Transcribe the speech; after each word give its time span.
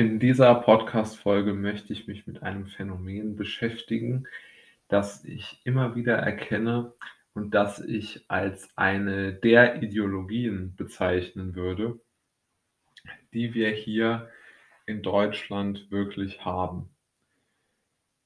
In 0.00 0.18
dieser 0.18 0.54
Podcast-Folge 0.54 1.52
möchte 1.52 1.92
ich 1.92 2.06
mich 2.06 2.26
mit 2.26 2.42
einem 2.42 2.66
Phänomen 2.68 3.36
beschäftigen, 3.36 4.26
das 4.88 5.26
ich 5.26 5.60
immer 5.64 5.94
wieder 5.94 6.16
erkenne 6.16 6.94
und 7.34 7.54
das 7.54 7.80
ich 7.80 8.24
als 8.28 8.70
eine 8.78 9.34
der 9.34 9.82
Ideologien 9.82 10.74
bezeichnen 10.74 11.54
würde, 11.54 12.00
die 13.34 13.52
wir 13.52 13.68
hier 13.72 14.30
in 14.86 15.02
Deutschland 15.02 15.90
wirklich 15.90 16.46
haben. 16.46 16.88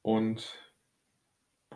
Und 0.03 0.57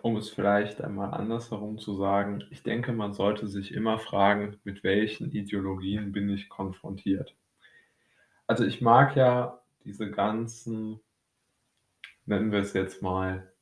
um 0.02 0.14
es 0.14 0.30
vielleicht 0.30 0.80
einmal 0.80 1.12
andersherum 1.12 1.80
zu 1.80 1.96
sagen, 1.96 2.44
ich 2.52 2.62
denke, 2.62 2.92
man 2.92 3.14
sollte 3.14 3.48
sich 3.48 3.74
immer 3.74 3.98
fragen, 3.98 4.60
mit 4.62 4.84
welchen 4.84 5.32
Ideologien 5.32 6.12
bin 6.12 6.28
ich 6.28 6.48
konfrontiert. 6.48 7.34
Also 8.46 8.64
ich 8.64 8.80
mag 8.80 9.16
ja 9.16 9.60
diese 9.84 10.10
ganzen, 10.10 11.00
nennen 12.26 12.52
wir 12.52 12.60
es 12.60 12.72
jetzt 12.72 13.02
mal, 13.02 13.52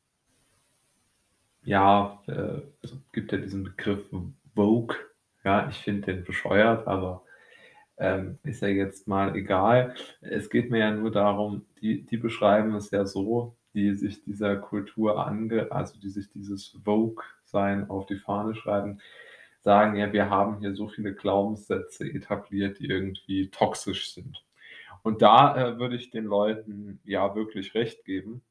ja, 1.63 2.23
äh, 2.29 2.61
es 2.83 2.97
gibt 3.13 3.33
ja 3.33 3.39
diesen 3.39 3.65
Begriff 3.65 4.09
Vogue. 4.55 4.97
Ja, 5.45 5.69
ich 5.69 5.79
finde 5.79 6.13
den 6.13 6.25
bescheuert, 6.25 6.87
aber 6.87 7.25
ähm, 7.99 8.39
ist 8.45 8.63
ja 8.63 8.69
jetzt 8.69 9.09
mal 9.09 9.37
egal. 9.37 9.95
Es 10.21 10.51
geht 10.51 10.71
mir 10.71 10.79
ja 10.79 10.91
nur 10.91 11.11
darum, 11.11 11.67
die, 11.81 12.05
die 12.05 12.17
beschreiben 12.17 12.75
es 12.75 12.91
ja 12.91 13.05
so, 13.07 13.57
die 13.75 13.95
sich 13.95 14.23
dieser 14.23 14.57
Kultur 14.57 15.27
ange, 15.27 15.71
also 15.71 15.99
die 15.99 16.09
sich 16.11 16.31
dieses 16.31 16.77
Vogue-Sein 16.85 17.91
auf 17.91 18.07
die 18.07 18.17
Fahne 18.17 18.55
schreiben, 18.55 19.01
sagen 19.61 19.97
ja, 19.97 20.13
wir 20.13 20.31
haben 20.31 20.61
hier 20.61 20.75
so 20.75 20.89
viele 20.89 21.15
Glaubenssätze 21.15 22.05
etabliert, 22.05 22.79
die 22.79 22.87
irgendwie 22.87 23.51
toxisch 23.51 24.13
sind. 24.15 24.46
Und 25.03 25.23
da 25.23 25.57
äh, 25.57 25.79
würde 25.79 25.97
ich 25.97 26.11
den 26.11 26.25
Leuten 26.25 27.01
ja 27.05 27.35
wirklich 27.35 27.75
recht 27.75 28.05
geben. 28.05 28.43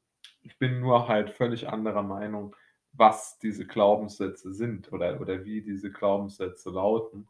Ich 0.42 0.58
bin 0.58 0.80
nur 0.80 1.08
halt 1.08 1.30
völlig 1.30 1.68
anderer 1.68 2.02
Meinung, 2.02 2.54
was 2.92 3.38
diese 3.38 3.66
Glaubenssätze 3.66 4.52
sind 4.54 4.92
oder, 4.92 5.20
oder 5.20 5.44
wie 5.44 5.62
diese 5.62 5.90
Glaubenssätze 5.90 6.70
lauten, 6.70 7.28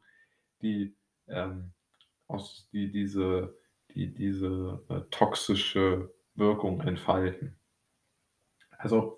die, 0.62 0.94
ähm, 1.28 1.72
aus, 2.28 2.69
die 2.72 2.91
diese, 2.91 3.56
die 3.94 4.12
diese 4.12 4.81
äh, 4.89 5.00
toxische 5.11 6.12
Wirkung 6.34 6.81
entfalten. 6.83 7.56
Also 8.78 9.17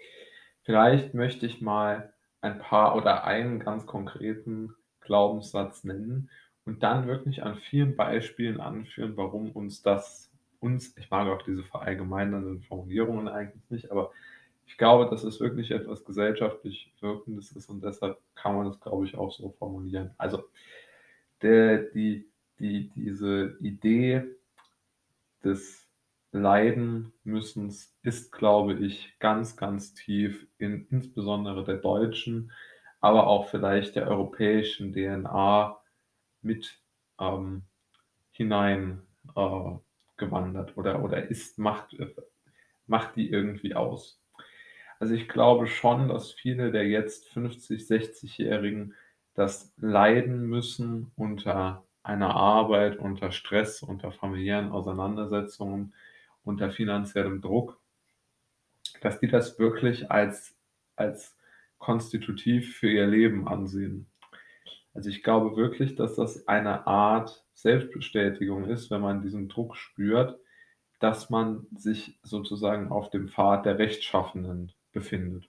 vielleicht 0.63 1.15
möchte 1.15 1.47
ich 1.47 1.61
mal 1.61 2.15
ein 2.41 2.59
paar 2.59 2.97
oder 2.97 3.25
einen 3.25 3.59
ganz 3.59 3.87
konkreten 3.87 4.75
Glaubenssatz 5.01 5.85
nennen 5.85 6.31
und 6.69 6.83
dann 6.83 7.07
wirklich 7.07 7.43
an 7.43 7.57
vielen 7.57 7.97
Beispielen 7.97 8.61
anführen, 8.61 9.17
warum 9.17 9.53
uns 9.53 9.81
das, 9.81 10.31
uns, 10.61 10.95
ich 10.99 11.09
mag 11.09 11.27
auch 11.27 11.41
diese 11.41 11.65
verallgemeinernden 11.65 12.61
Formulierungen 12.61 13.27
eigentlich 13.27 13.63
nicht, 13.71 13.91
aber 13.91 14.13
ich 14.67 14.77
glaube, 14.77 15.09
dass 15.09 15.25
es 15.25 15.41
wirklich 15.41 15.71
etwas 15.71 16.05
gesellschaftlich 16.05 16.93
Wirkendes 17.01 17.53
ist 17.53 17.71
und 17.71 17.83
deshalb 17.83 18.19
kann 18.35 18.55
man 18.55 18.67
das, 18.67 18.79
glaube 18.81 19.07
ich, 19.07 19.17
auch 19.17 19.33
so 19.33 19.55
formulieren. 19.59 20.11
Also 20.19 20.45
der, 21.41 21.79
die, 21.79 22.29
die, 22.59 22.91
diese 22.91 23.57
Idee 23.61 24.25
des 25.43 25.89
Leiden 26.33 27.15
müssens 27.25 27.97
ist, 28.03 28.31
glaube 28.31 28.75
ich, 28.75 29.19
ganz, 29.21 29.57
ganz 29.57 29.95
tief 29.95 30.47
in 30.59 30.87
insbesondere 30.91 31.65
der 31.65 31.79
deutschen, 31.79 32.53
aber 33.01 33.27
auch 33.27 33.49
vielleicht 33.49 33.97
der 33.97 34.07
europäischen 34.07 34.93
DNA 34.93 35.78
mit 36.43 36.81
ähm, 37.21 37.63
hinein 38.31 39.03
äh, 39.37 39.71
gewandert 40.17 40.77
oder, 40.77 41.03
oder 41.03 41.29
ist, 41.29 41.59
macht, 41.59 41.95
äh, 41.95 42.15
macht 42.87 43.17
die 43.17 43.31
irgendwie 43.31 43.75
aus. 43.75 44.21
Also 45.01 45.15
ich 45.15 45.29
glaube 45.29 45.67
schon, 45.67 46.09
dass 46.09 46.33
viele 46.33 46.73
der 46.73 46.87
jetzt 46.89 47.29
50, 47.29 47.83
60-Jährigen 47.83 48.95
das 49.35 49.73
leiden 49.77 50.47
müssen 50.47 51.13
unter 51.15 51.85
einer 52.03 52.35
Arbeit, 52.35 52.99
unter 52.99 53.31
Stress, 53.31 53.83
unter 53.83 54.11
familiären 54.11 54.73
Auseinandersetzungen, 54.73 55.95
unter 56.43 56.71
finanziellem 56.71 57.41
Druck, 57.41 57.79
dass 59.01 59.21
die 59.21 59.29
das 59.29 59.59
wirklich 59.59 60.11
als, 60.11 60.57
als 60.97 61.37
konstitutiv 61.79 62.77
für 62.77 62.91
ihr 62.91 63.07
Leben 63.07 63.47
ansehen. 63.47 64.07
Also 64.99 65.11
ich 65.11 65.23
glaube 65.23 65.57
wirklich, 65.57 65.95
dass 65.95 66.17
das 66.17 66.49
eine 66.49 66.89
Art 66.89 67.47
Selbstbestätigung 67.55 68.65
ist, 68.65 68.91
wenn 68.91 69.01
man 69.01 69.23
diesen 69.23 69.49
Druck 69.49 69.77
spürt, 69.77 70.41
dass 70.99 71.31
man 71.31 71.69
sich 71.71 72.19
sozusagen 72.25 72.91
auf 72.91 73.09
dem 73.09 73.29
Pfad 73.29 73.65
der 73.65 73.79
Rechtschaffenen 73.79 74.73
befindet. 74.91 75.49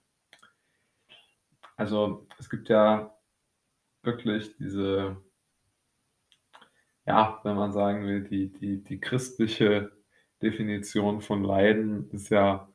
Also 1.76 2.28
es 2.38 2.48
gibt 2.48 2.68
ja 2.68 3.12
wirklich 4.04 4.56
diese, 4.56 5.16
ja, 7.04 7.40
wenn 7.42 7.56
man 7.56 7.72
sagen 7.72 8.06
will, 8.06 8.22
die, 8.22 8.52
die, 8.52 8.84
die 8.84 9.00
christliche 9.00 9.90
Definition 10.40 11.22
von 11.22 11.42
Leiden 11.42 12.08
ist 12.12 12.28
ja, 12.28 12.68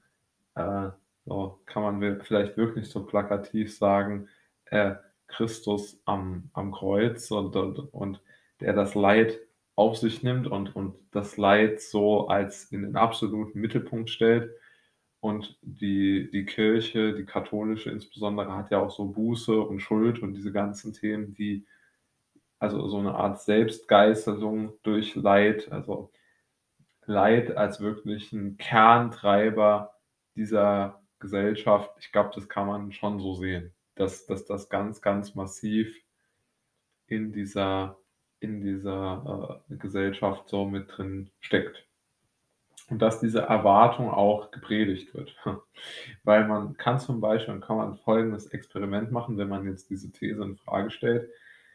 äh, 0.56 0.90
so 1.24 1.62
kann 1.68 1.84
man 1.84 2.22
vielleicht 2.22 2.58
wirklich 2.58 2.90
so 2.90 3.06
plakativ 3.06 3.78
sagen, 3.78 4.28
äh, 4.66 4.96
Christus 5.36 6.02
am, 6.06 6.50
am 6.54 6.72
Kreuz 6.72 7.30
und, 7.32 7.56
und, 7.56 7.80
und 7.94 8.22
der 8.62 8.74
das 8.74 8.96
Leid 8.96 9.40
auf 9.76 9.98
sich 9.98 10.24
nimmt 10.24 10.48
und, 10.48 10.76
und 10.76 10.96
das 11.12 11.38
Leid 11.38 11.82
so 11.82 12.28
als 12.28 12.72
in 12.72 12.84
den 12.84 12.96
absoluten 12.96 13.60
Mittelpunkt 13.60 14.10
stellt. 14.10 14.52
Und 15.20 15.58
die, 15.62 16.30
die 16.32 16.46
Kirche, 16.46 17.14
die 17.14 17.26
katholische 17.26 17.90
insbesondere, 17.90 18.56
hat 18.56 18.72
ja 18.72 18.80
auch 18.80 18.92
so 18.92 19.06
Buße 19.06 19.60
und 19.60 19.80
Schuld 19.82 20.20
und 20.22 20.34
diese 20.34 20.54
ganzen 20.54 20.94
Themen, 20.94 21.34
die 21.34 21.66
also 22.60 22.88
so 22.88 23.00
eine 23.00 23.16
Art 23.16 23.42
Selbstgeißelung 23.42 24.74
durch 24.84 25.16
Leid, 25.16 25.72
also 25.72 26.12
Leid 27.06 27.58
als 27.58 27.82
wirklich 27.82 28.32
ein 28.32 28.58
Kerntreiber 28.58 29.96
dieser 30.36 31.02
Gesellschaft. 31.20 31.92
Ich 32.00 32.12
glaube, 32.12 32.32
das 32.34 32.48
kann 32.48 32.68
man 32.68 32.92
schon 32.94 33.20
so 33.20 33.34
sehen 33.36 33.75
dass, 33.96 34.26
dass 34.26 34.46
das 34.46 34.70
ganz, 34.70 35.02
ganz 35.02 35.36
massiv 35.36 35.96
in 37.08 37.32
dieser, 37.32 37.98
in 38.40 38.62
dieser 38.62 39.62
äh, 39.70 39.76
Gesellschaft 39.76 40.50
so 40.50 40.66
mit 40.66 40.96
drin 40.96 41.30
steckt. 41.40 41.86
Und 42.90 43.02
dass 43.02 43.20
diese 43.20 43.42
Erwartung 43.42 44.12
auch 44.12 44.52
gepredigt 44.52 45.14
wird. 45.16 45.36
Weil 46.24 46.48
man 46.48 46.78
kann 46.78 47.00
zum 47.00 47.20
Beispiel, 47.20 47.60
kann 47.60 47.78
man 47.78 47.98
folgendes 47.98 48.48
Experiment 48.48 49.12
machen, 49.12 49.38
wenn 49.38 49.50
man 49.50 49.66
jetzt 49.66 49.90
diese 49.90 50.12
These 50.12 50.44
in 50.44 50.58
Frage 50.58 50.92
stellt, 50.92 51.30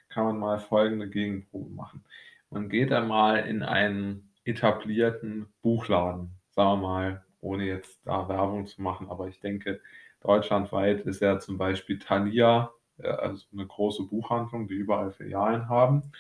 kann 0.09 0.25
man 0.25 0.39
mal 0.39 0.59
folgende 0.59 1.09
Gegenprobe 1.09 1.71
machen. 1.71 2.05
Man 2.51 2.69
geht 2.69 2.93
einmal 2.93 3.47
in 3.47 3.63
einen 3.63 4.31
etablierten 4.45 5.53
Buchladen, 5.63 6.31
sagen 6.51 6.81
wir 6.81 6.89
mal, 6.89 7.25
ohne 7.41 7.65
jetzt 7.65 8.01
da 8.05 8.29
Werbung 8.29 8.67
zu 8.67 8.83
machen, 8.83 9.09
aber 9.09 9.29
ich 9.29 9.41
denke, 9.41 9.81
Deutschlandweit 10.21 11.01
ist 11.01 11.21
ja 11.21 11.39
zum 11.39 11.59
Beispiel 11.59 11.99
Thalia, 11.99 12.73
äh, 12.99 13.09
also 13.09 13.47
eine 13.53 13.67
große 13.67 14.05
Buchhandlung, 14.05 14.69
die 14.69 14.75
überall 14.75 15.13
Filialen 15.13 15.69
haben. 15.69 16.13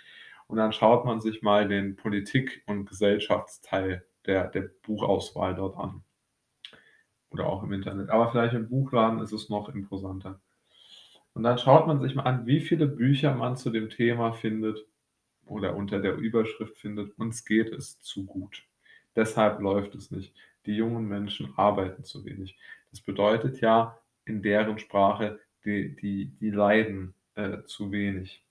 Und 0.46 0.56
dann 0.56 0.72
schaut 0.72 1.04
man 1.04 1.20
sich 1.20 1.42
mal 1.42 1.68
den 1.68 1.96
Politik- 1.96 2.62
und 2.66 2.86
Gesellschaftsteil 2.86 4.04
der, 4.26 4.48
der 4.48 4.70
Buchauswahl 4.82 5.54
dort 5.54 5.76
an. 5.76 6.02
Oder 7.30 7.46
auch 7.46 7.62
im 7.62 7.72
Internet. 7.72 8.10
Aber 8.10 8.30
vielleicht 8.30 8.54
im 8.54 8.68
Buchladen 8.68 9.20
ist 9.20 9.32
es 9.32 9.48
noch 9.48 9.68
imposanter. 9.68 10.40
Und 11.32 11.44
dann 11.44 11.58
schaut 11.58 11.86
man 11.86 12.00
sich 12.00 12.14
mal 12.14 12.24
an, 12.24 12.46
wie 12.46 12.60
viele 12.60 12.86
Bücher 12.86 13.34
man 13.34 13.56
zu 13.56 13.70
dem 13.70 13.88
Thema 13.90 14.32
findet 14.32 14.84
oder 15.46 15.76
unter 15.76 16.00
der 16.00 16.16
Überschrift 16.16 16.78
findet, 16.78 17.16
uns 17.18 17.44
geht 17.44 17.72
es 17.72 18.00
zu 18.00 18.24
gut. 18.26 18.64
Deshalb 19.16 19.60
läuft 19.60 19.94
es 19.94 20.10
nicht. 20.10 20.34
Die 20.66 20.74
jungen 20.74 21.06
Menschen 21.06 21.54
arbeiten 21.56 22.04
zu 22.04 22.24
wenig. 22.24 22.58
Das 22.91 23.01
bedeutet 23.01 23.60
ja 23.60 23.98
in 24.25 24.42
deren 24.42 24.78
Sprache, 24.78 25.41
die, 25.65 25.95
die, 25.97 26.27
die 26.41 26.51
leiden 26.51 27.15
äh, 27.34 27.63
zu 27.65 27.92
wenig. 27.92 28.45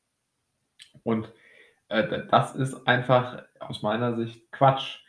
Und 1.04 1.32
äh, 1.90 2.26
das 2.30 2.56
ist 2.56 2.88
einfach 2.88 3.44
aus 3.60 3.82
meiner 3.82 4.16
Sicht 4.16 4.52
Quatsch, 4.52 5.00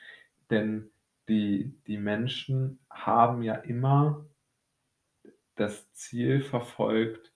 denn 0.50 0.90
die, 1.28 1.78
die 1.86 1.98
Menschen 1.98 2.80
haben 2.90 3.42
ja 3.42 3.54
immer 3.54 4.26
das 5.54 5.92
Ziel 5.92 6.40
verfolgt, 6.40 7.32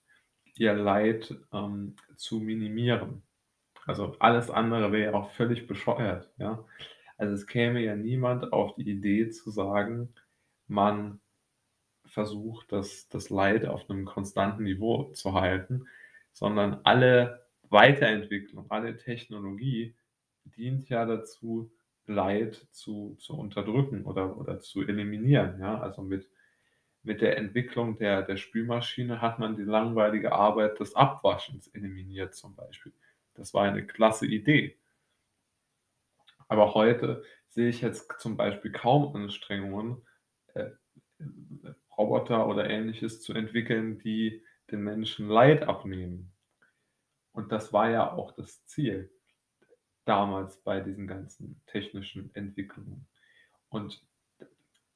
ihr 0.55 0.73
Leid 0.73 1.35
ähm, 1.53 1.95
zu 2.15 2.39
minimieren. 2.39 3.23
Also 3.85 4.15
alles 4.19 4.49
andere 4.49 4.91
wäre 4.91 5.11
ja 5.11 5.17
auch 5.17 5.31
völlig 5.31 5.67
bescheuert. 5.67 6.29
Ja? 6.37 6.65
Also 7.17 7.33
es 7.33 7.45
käme 7.45 7.81
ja 7.81 7.95
niemand 7.95 8.51
auf 8.51 8.75
die 8.75 8.89
Idee 8.89 9.29
zu 9.29 9.51
sagen, 9.51 10.13
man 10.67 11.19
versucht, 12.07 12.71
das, 12.71 13.09
das 13.09 13.29
Leid 13.29 13.65
auf 13.65 13.89
einem 13.89 14.05
konstanten 14.05 14.63
Niveau 14.63 15.05
zu 15.13 15.33
halten, 15.33 15.87
sondern 16.33 16.81
alle 16.83 17.45
Weiterentwicklung, 17.69 18.69
alle 18.69 18.97
Technologie 18.97 19.95
dient 20.45 20.89
ja 20.89 21.05
dazu, 21.05 21.71
Leid 22.07 22.67
zu 22.71 23.15
zu 23.19 23.35
unterdrücken 23.35 24.05
oder 24.05 24.37
oder 24.37 24.59
zu 24.59 24.81
eliminieren, 24.83 25.59
ja? 25.59 25.79
Also, 25.81 26.03
mit 26.03 26.29
mit 27.03 27.21
der 27.21 27.37
Entwicklung 27.37 27.97
der 27.97 28.21
der 28.23 28.37
Spülmaschine 28.37 29.21
hat 29.21 29.39
man 29.39 29.55
die 29.55 29.63
langweilige 29.63 30.33
Arbeit 30.33 30.79
des 30.79 30.95
Abwaschens 30.95 31.67
eliminiert 31.69 32.35
zum 32.35 32.55
Beispiel. 32.55 32.93
Das 33.35 33.53
war 33.53 33.63
eine 33.63 33.85
klasse 33.87 34.27
Idee. 34.27 34.77
Aber 36.47 36.73
heute 36.73 37.23
sehe 37.49 37.69
ich 37.69 37.81
jetzt 37.81 38.19
zum 38.19 38.37
Beispiel 38.37 38.71
kaum 38.71 39.15
Anstrengungen, 39.15 40.05
äh, 40.53 40.69
Roboter 41.97 42.47
oder 42.47 42.69
Ähnliches 42.69 43.21
zu 43.21 43.33
entwickeln, 43.33 43.99
die 43.99 44.43
den 44.71 44.81
Menschen 44.81 45.27
Leid 45.27 45.63
abnehmen. 45.63 46.31
Und 47.31 47.51
das 47.51 47.73
war 47.73 47.89
ja 47.89 48.11
auch 48.11 48.31
das 48.31 48.65
Ziel 48.65 49.11
damals 50.05 50.57
bei 50.61 50.79
diesen 50.79 51.07
ganzen 51.07 51.61
technischen 51.67 52.33
Entwicklungen. 52.33 53.07
Und 53.69 54.01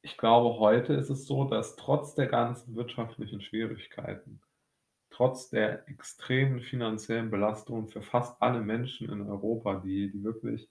ich 0.01 0.17
glaube, 0.17 0.59
heute 0.59 0.93
ist 0.93 1.09
es 1.09 1.25
so, 1.25 1.43
dass 1.43 1.75
trotz 1.75 2.15
der 2.15 2.27
ganzen 2.27 2.75
wirtschaftlichen 2.75 3.41
Schwierigkeiten, 3.41 4.41
trotz 5.09 5.49
der 5.49 5.87
extremen 5.89 6.61
finanziellen 6.61 7.29
Belastung 7.29 7.89
für 7.89 8.01
fast 8.01 8.41
alle 8.41 8.61
Menschen 8.61 9.09
in 9.09 9.21
Europa, 9.21 9.75
die 9.75 10.09
die 10.11 10.23
wirklich 10.23 10.69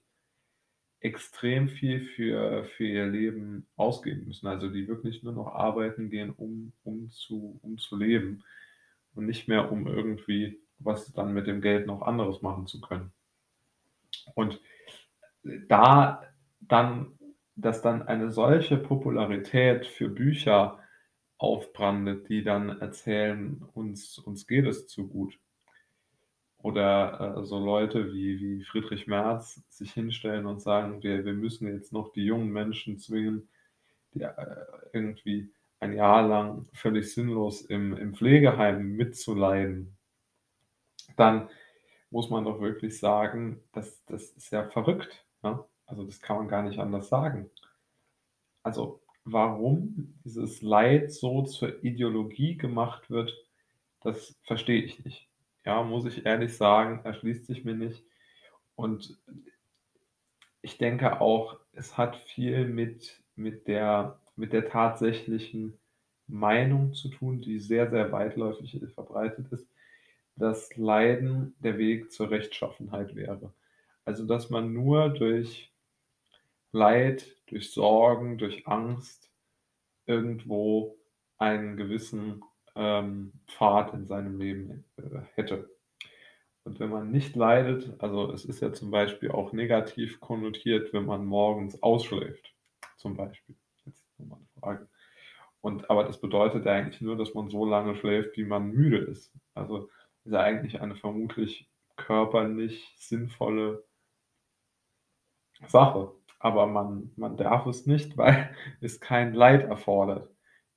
extrem 1.01 1.69
viel 1.69 2.01
für 2.01 2.63
für 2.65 2.85
ihr 2.85 3.07
Leben 3.07 3.67
ausgeben 3.77 4.25
müssen, 4.27 4.47
also 4.47 4.69
die 4.69 4.87
wirklich 4.87 5.23
nur 5.23 5.33
noch 5.33 5.47
arbeiten 5.47 6.09
gehen, 6.09 6.31
um 6.31 6.73
um 6.83 7.09
zu 7.11 7.59
um 7.63 7.77
zu 7.77 7.97
leben 7.97 8.43
und 9.15 9.25
nicht 9.27 9.47
mehr, 9.47 9.71
um 9.71 9.87
irgendwie 9.87 10.59
was 10.79 11.11
dann 11.13 11.33
mit 11.33 11.47
dem 11.47 11.61
Geld 11.61 11.87
noch 11.87 12.01
anderes 12.03 12.41
machen 12.41 12.67
zu 12.67 12.81
können. 12.81 13.11
Und 14.35 14.59
da 15.67 16.23
dann 16.61 17.13
dass 17.55 17.81
dann 17.81 18.03
eine 18.07 18.31
solche 18.31 18.77
Popularität 18.77 19.85
für 19.85 20.07
Bücher 20.07 20.79
aufbrandet, 21.37 22.29
die 22.29 22.43
dann 22.43 22.69
erzählen: 22.81 23.63
„Uns 23.73 24.17
uns 24.19 24.47
geht 24.47 24.65
es 24.65 24.87
zu 24.87 25.07
gut.“ 25.09 25.37
Oder, 26.61 27.37
äh, 27.39 27.45
so 27.45 27.57
Leute 27.59 28.13
wie 28.13 28.39
wie 28.39 28.63
Friedrich 28.63 29.07
Merz 29.07 29.61
sich 29.69 29.93
hinstellen 29.93 30.45
und 30.45 30.61
sagen: 30.61 31.01
„Wir 31.03 31.25
wir 31.25 31.33
müssen 31.33 31.67
jetzt 31.73 31.93
noch 31.93 32.11
die 32.13 32.25
jungen 32.25 32.49
Menschen 32.51 32.97
zwingen, 32.99 33.49
die, 34.15 34.21
äh, 34.23 34.35
irgendwie 34.93 35.51
ein 35.81 35.93
Jahr 35.93 36.27
lang 36.27 36.67
völlig 36.73 37.13
sinnlos 37.13 37.61
im 37.63 37.97
im 37.97 38.15
Pflegeheim 38.15 38.93
mitzuleiden.“ 38.97 39.97
Dann 41.17 41.49
muss 42.09 42.29
man 42.31 42.45
doch 42.45 42.61
wirklich 42.61 42.97
sagen, 42.99 43.61
das 43.73 44.03
das 44.05 44.31
ist 44.31 44.51
ja 44.51 44.67
verrückt, 44.69 45.25
ne? 45.43 45.63
Also, 45.85 46.03
das 46.05 46.21
kann 46.21 46.37
man 46.37 46.47
gar 46.47 46.63
nicht 46.63 46.79
anders 46.79 47.09
sagen. 47.09 47.49
Also, 48.63 49.01
warum 49.25 50.17
dieses 50.23 50.61
Leid 50.61 51.11
so 51.11 51.43
zur 51.43 51.83
Ideologie 51.83 52.55
gemacht 52.57 53.09
wird, 53.09 53.33
das 54.01 54.37
verstehe 54.43 54.81
ich 54.83 55.03
nicht. 55.05 55.28
Ja, 55.65 55.83
muss 55.83 56.05
ich 56.05 56.25
ehrlich 56.25 56.55
sagen, 56.55 57.01
erschließt 57.03 57.45
sich 57.45 57.65
mir 57.65 57.75
nicht. 57.75 58.03
Und 58.75 59.17
ich 60.61 60.77
denke 60.77 61.21
auch, 61.21 61.59
es 61.73 61.97
hat 61.97 62.17
viel 62.17 62.67
mit 62.67 63.23
mit 63.35 63.67
der 63.67 64.19
mit 64.35 64.53
der 64.53 64.69
tatsächlichen 64.69 65.77
Meinung 66.27 66.93
zu 66.93 67.09
tun, 67.09 67.41
die 67.41 67.59
sehr, 67.59 67.89
sehr 67.89 68.11
weitläufig 68.11 68.79
verbreitet 68.93 69.51
ist, 69.51 69.67
dass 70.35 70.75
Leiden 70.77 71.55
der 71.59 71.77
Weg 71.77 72.11
zur 72.11 72.29
Rechtschaffenheit 72.31 73.15
wäre. 73.15 73.53
Also, 74.05 74.25
dass 74.25 74.49
man 74.49 74.73
nur 74.73 75.09
durch 75.09 75.71
Leid, 76.71 77.35
durch 77.47 77.71
Sorgen, 77.71 78.37
durch 78.37 78.67
Angst 78.67 79.31
irgendwo 80.05 80.97
einen 81.37 81.77
gewissen, 81.77 82.43
ähm, 82.79 83.33
Pfad 83.49 83.93
in 83.95 84.07
seinem 84.07 84.39
Leben, 84.39 84.85
äh, 84.97 85.03
hätte. 85.35 85.69
Und 86.65 86.79
wenn 86.79 86.89
man 86.91 87.11
nicht 87.11 87.35
leidet 87.35 87.93
also, 87.99 88.31
es 88.33 88.45
ist 88.45 88.61
ja 88.61 88.73
zum 88.73 88.91
Beispiel 88.91 89.31
auch 89.31 89.53
negativ 89.53 90.19
konnotiert, 90.21 90.93
wenn 90.93 91.05
man 91.05 91.25
morgens 91.25 91.81
ausschläft, 91.83 92.53
zum 92.97 93.15
Beispiel. 93.17 93.55
Jetzt 93.85 94.05
nur 94.19 94.29
mal 94.29 94.37
'ne 94.39 94.47
Frage. 94.61 94.89
Und 95.61 95.89
aber 95.91 96.05
das 96.05 96.21
bedeutet 96.21 96.67
eigentlich 96.67 97.01
nur, 97.01 97.17
dass 97.17 97.33
man 97.35 97.49
so 97.49 97.65
lange 97.65 97.95
schläft, 97.95 98.37
wie 98.37 98.45
man 98.45 98.71
müde 98.71 98.97
ist. 98.99 99.33
Also, 99.55 99.89
ist 100.25 100.33
ja 100.33 100.41
eigentlich 100.41 100.81
eine 100.81 100.95
vermutlich 100.95 101.69
körperlich 101.97 102.93
sinnvolle 102.99 103.83
Sache. 105.67 106.11
Aber 106.39 106.67
man 106.67 107.11
man 107.15 107.37
darf 107.37 107.65
es 107.65 107.85
nicht, 107.85 108.17
weil 108.17 108.53
es 108.81 108.99
kein 108.99 109.33
Leid 109.33 109.63
erfordert. 109.63 110.29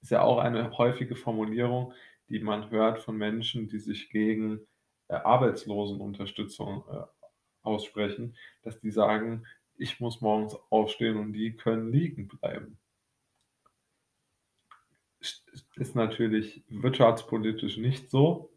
Ist 0.02 0.10
ja 0.10 0.22
auch 0.22 0.38
eine 0.38 0.76
häufige 0.78 1.14
Formulierung, 1.16 1.92
die 2.28 2.40
man 2.40 2.70
hört 2.70 2.98
von 2.98 3.16
Menschen, 3.16 3.68
die 3.68 3.78
sich 3.78 4.10
gegen, 4.10 4.60
äh, 5.08 5.14
Arbeitslosenunterstützung, 5.14 6.84
äh, 6.90 7.04
aussprechen, 7.62 8.36
dass 8.62 8.80
die 8.80 8.90
sagen: 8.90 9.46
„Ich 9.76 10.00
muss 10.00 10.20
morgens 10.20 10.56
aufstehen 10.70 11.16
und 11.18 11.32
die 11.34 11.56
können 11.56 11.92
liegen 11.92 12.26
bleiben.“ 12.28 12.78
Ist 15.76 15.94
natürlich 15.94 16.64
wirtschaftspolitisch 16.68 17.76
nicht 17.78 18.10
so, 18.10 18.52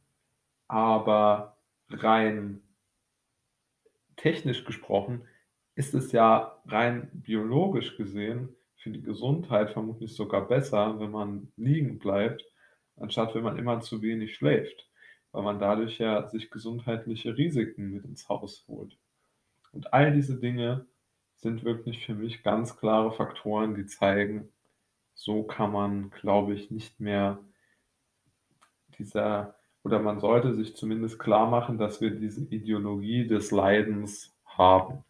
aber 0.68 1.58
rein 1.90 2.62
technisch 4.18 4.64
gesprochen 4.66 5.28
ist 5.76 5.94
es 5.94 6.12
ja 6.12 6.62
rein 6.66 7.10
biologisch 7.14 7.98
gesehen 7.98 8.56
für 8.78 8.92
die 8.92 9.02
Gesundheit 9.02 9.72
vermutlich 9.72 10.16
sogar 10.16 10.48
besser, 10.48 11.00
wenn 11.00 11.12
man 11.12 11.52
liegen 11.58 12.00
bleibt, 12.00 12.46
anstatt 12.98 13.36
wenn 13.36 13.44
man 13.44 13.58
immer 13.58 13.82
zu 13.82 14.02
wenig 14.02 14.36
schläft, 14.36 14.90
weil 15.32 15.44
man 15.44 15.60
dadurch 15.60 15.98
ja 15.98 16.28
sich 16.30 16.52
gesundheitliche 16.52 17.38
Risiken 17.38 17.92
mit 17.92 18.06
ins 18.06 18.30
Haus 18.30 18.66
holt. 18.68 18.98
Und 19.72 19.94
all 19.94 20.14
diese 20.14 20.40
Dinge 20.40 20.86
sind 21.36 21.64
wirklich 21.64 22.06
für 22.06 22.16
mich 22.16 22.44
ganz 22.44 22.78
klare 22.78 23.12
Faktoren, 23.12 23.76
die 23.76 23.86
zeigen, 23.86 24.50
so 25.14 25.44
kann 25.44 25.72
man, 25.72 26.10
glaube 26.12 26.54
ich, 26.54 26.72
nicht 26.72 27.00
mehr 27.00 27.40
dieser 28.98 29.56
oder 29.86 30.00
man 30.00 30.20
sollte 30.20 30.56
sich 30.56 30.76
zumindest 30.76 31.20
klarmachen, 31.20 31.78
dass 31.78 32.02
wir 32.02 32.10
diese 32.10 32.42
Ideologie 32.46 33.28
des 33.28 33.52
Leidens 33.52 34.36
haben. 34.44 35.04